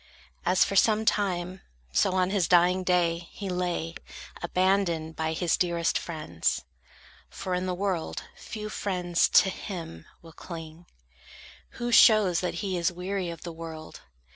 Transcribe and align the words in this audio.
As 0.47 0.63
for 0.63 0.75
some 0.75 1.05
time, 1.05 1.61
so, 1.91 2.13
on 2.13 2.31
his 2.31 2.47
dying 2.47 2.83
day, 2.83 3.29
He 3.31 3.49
lay, 3.49 3.93
abandoned 4.41 5.15
by 5.15 5.33
his 5.33 5.55
dearest 5.57 5.95
friends: 5.95 6.63
For 7.29 7.53
in 7.53 7.67
the 7.67 7.75
world, 7.75 8.23
few 8.35 8.67
friends 8.69 9.29
to 9.29 9.51
him 9.51 10.07
will 10.23 10.33
cling, 10.33 10.87
Who 11.77 11.91
shows 11.91 12.39
that 12.39 12.55
he 12.65 12.77
is 12.77 12.91
weary 12.91 13.29
of 13.29 13.43
the 13.43 13.53
world. 13.53 14.01